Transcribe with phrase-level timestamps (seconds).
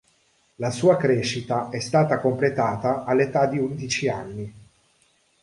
[0.55, 4.51] La sua crescita è stata completata all'età di undici anni.